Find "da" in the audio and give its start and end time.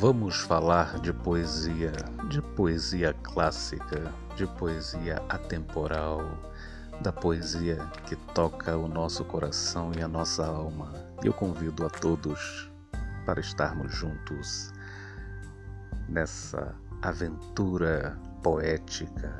7.00-7.12